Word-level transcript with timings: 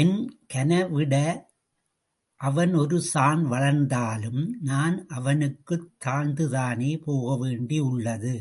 என் 0.00 0.16
கனவிட 0.46 1.14
அவன் 2.40 2.74
ஒரு 2.74 3.02
சாண் 3.14 3.44
வளர்ந்தாலும் 3.44 4.56
நான் 4.60 5.06
அவனுக்குத் 5.06 5.94
தாழ்ந்துதானே 6.04 7.02
போக 7.04 7.46
வேண்டியுள்ளது? 7.46 8.34